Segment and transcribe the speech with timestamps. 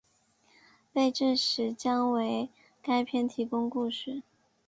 [0.91, 2.49] 被证实将为
[2.81, 4.23] 该片提供故事。